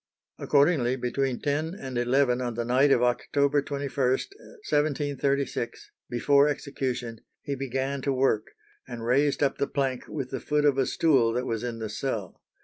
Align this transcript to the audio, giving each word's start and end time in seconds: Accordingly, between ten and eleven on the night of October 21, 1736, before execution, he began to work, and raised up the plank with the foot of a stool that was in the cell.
Accordingly, 0.39 0.95
between 0.95 1.39
ten 1.43 1.75
and 1.75 1.95
eleven 1.95 2.41
on 2.41 2.55
the 2.55 2.65
night 2.65 2.89
of 2.91 3.03
October 3.03 3.61
21, 3.61 3.93
1736, 3.99 5.91
before 6.09 6.47
execution, 6.47 7.19
he 7.43 7.53
began 7.53 8.01
to 8.01 8.11
work, 8.11 8.47
and 8.87 9.05
raised 9.05 9.43
up 9.43 9.59
the 9.59 9.67
plank 9.67 10.07
with 10.07 10.31
the 10.31 10.39
foot 10.39 10.65
of 10.65 10.79
a 10.79 10.87
stool 10.87 11.33
that 11.33 11.45
was 11.45 11.63
in 11.63 11.77
the 11.77 11.87
cell. 11.87 12.41